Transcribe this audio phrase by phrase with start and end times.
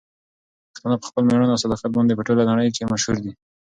[0.71, 3.31] پښتانه په خپل مېړانه او صداقت باندې په ټوله نړۍ کې مشهور دي.